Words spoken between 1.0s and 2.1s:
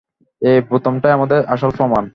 আমাদের আসল প্রমাণ।